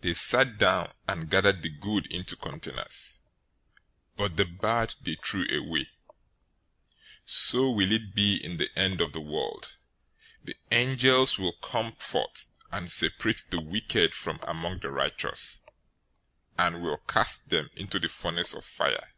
[0.00, 3.18] They sat down, and gathered the good into containers,
[4.16, 5.88] but the bad they threw away.
[7.26, 9.74] 013:049 So will it be in the end of the world.
[10.44, 15.62] The angels will come forth, and separate the wicked from among the righteous,
[16.60, 19.14] 013:050 and will cast them into the furnace of fire.